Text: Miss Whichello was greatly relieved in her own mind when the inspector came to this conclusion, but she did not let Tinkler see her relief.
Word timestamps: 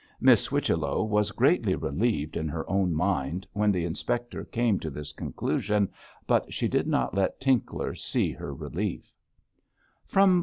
Miss 0.19 0.47
Whichello 0.47 1.03
was 1.03 1.29
greatly 1.29 1.75
relieved 1.75 2.35
in 2.35 2.47
her 2.49 2.67
own 2.67 2.95
mind 2.95 3.45
when 3.53 3.71
the 3.71 3.85
inspector 3.85 4.43
came 4.43 4.79
to 4.79 4.89
this 4.89 5.13
conclusion, 5.13 5.89
but 6.25 6.51
she 6.51 6.67
did 6.67 6.87
not 6.87 7.13
let 7.13 7.39
Tinkler 7.39 7.93
see 7.93 8.31
her 8.31 8.51
relief. 8.51 9.13